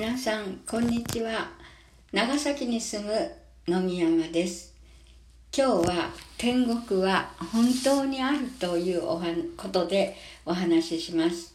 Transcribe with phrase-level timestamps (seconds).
[0.00, 1.50] 皆さんこんにちは。
[2.10, 3.30] 長崎に住む
[3.68, 4.74] 野見山です。
[5.54, 9.24] 今日は天国は本当にあるというおは
[9.58, 10.16] ことで
[10.46, 11.54] お話しします。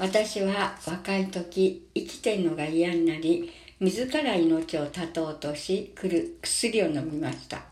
[0.00, 7.62] 私は若い時生きてるのが嫌になり自ら命を絶とうとし来る薬を飲みました。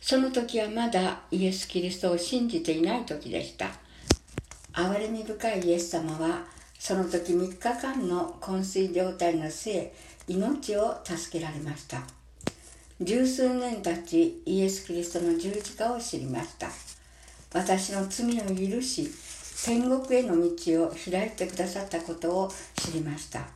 [0.00, 3.68] その時はまだイエス・キリストを信じていない時でした。
[4.72, 9.92] 憐れみ深いイエス様はその時3日間の昏睡状態の末
[10.28, 12.02] 命を助けられました。
[13.00, 16.68] 十数年経ちイエス・キリストの十字架を知りました。
[17.52, 19.10] 私の罪を許し
[19.64, 23.46] 天国への道を開いてくださったことを知りました。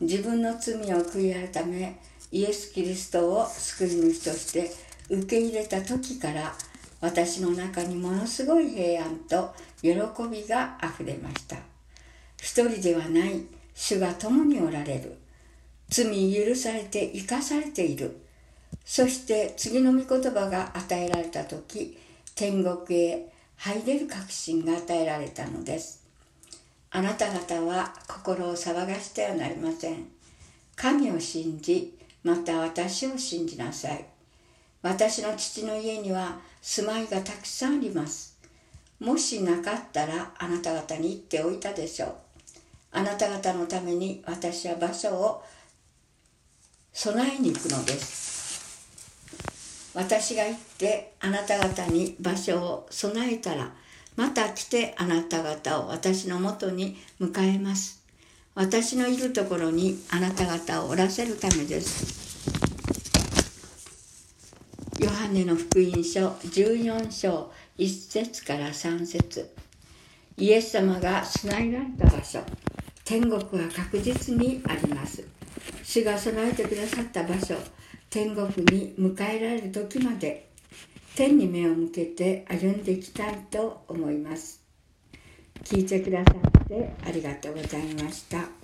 [0.00, 1.98] 自分の罪を悔い改め
[2.32, 4.70] イエス・キリストを救い主として
[5.08, 6.54] 受け入れた時から
[7.00, 9.90] 私の中にものすごい平安と喜
[10.30, 11.69] びがあふれました。
[12.40, 13.44] 一人ではない
[13.74, 15.16] 主が共におられる。
[15.88, 18.20] 罪許されて生かされている。
[18.84, 21.98] そして次の御言葉が与えられた時
[22.34, 26.04] 天国へ入れる確信が与えられたのです。
[26.90, 30.06] あなた方は心を騒がしてはなりません。
[30.76, 34.04] 神を信じまた私を信じなさい。
[34.82, 38.38] 私の父の家には住まいがたくさんあります。
[38.98, 42.29] もしなかったらあなた方に言っておいたでしょう。
[42.92, 45.44] あなた方のために私は場所を
[46.92, 48.30] 備えに行くのです。
[49.94, 53.72] 私が行ってあなた方に場所を備えたら
[54.16, 58.02] また来てあなた方を私のもとに迎えます。
[58.54, 62.20] 私のいるところにあなた方をおらせるためです。
[64.98, 69.50] ヨハネの福音書14章1節から3節。
[70.36, 72.40] イエス様が備えられた場所。
[73.10, 75.24] 天国は確実にあります。
[75.82, 77.56] 主が備えてくださった場所
[78.08, 80.48] 天国に迎えられる時まで
[81.16, 84.62] 天に目を向けて歩んでいきたいと思います。
[85.64, 88.59] 聞いてくださってありがとうございました。